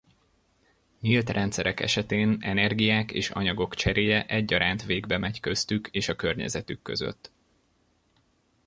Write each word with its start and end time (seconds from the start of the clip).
Nyílt 0.99 1.29
rendszerek 1.29 1.79
esetén 1.79 2.37
energiák 2.39 3.11
és 3.11 3.29
anyagok 3.29 3.75
cseréje 3.75 4.25
egyaránt 4.25 4.85
végbemegy 4.85 5.39
köztük 5.39 5.87
és 5.91 6.09
a 6.09 6.15
környezetük 6.15 6.81
között. 6.81 7.31